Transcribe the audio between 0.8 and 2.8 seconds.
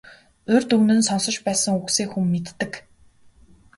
нь сонсож байсан үгсээ хүн мэддэг.